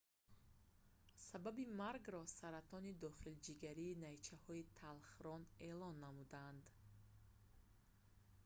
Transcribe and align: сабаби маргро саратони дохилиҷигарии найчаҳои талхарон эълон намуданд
сабаби 1.29 1.63
маргро 1.79 2.21
саратони 2.37 2.91
дохилиҷигарии 3.03 3.99
найчаҳои 4.05 4.67
талхарон 4.79 5.41
эълон 5.69 5.95
намуданд 6.05 6.63